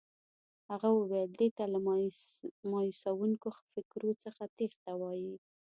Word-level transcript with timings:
هغه 0.69 0.89
وویل 0.91 1.31
دې 1.41 1.49
ته 1.57 1.63
له 1.73 1.79
مایوسوونکو 2.71 3.49
فکرو 3.71 4.11
څخه 4.23 4.43
تېښته 4.57 4.91
وایي. 5.01 5.33